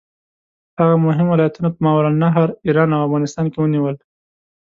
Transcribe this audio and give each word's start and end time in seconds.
هغه 0.79 0.95
مهم 1.05 1.27
ولایتونه 1.29 1.67
په 1.73 1.79
ماوراالنهر، 1.85 2.49
ایران 2.67 2.89
او 2.95 3.05
افغانستان 3.07 3.45
کې 3.51 3.57
ونیول. 3.59 3.95